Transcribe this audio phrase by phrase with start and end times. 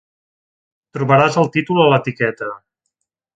[0.97, 2.49] Trobaràs el títol a l'etiqueta.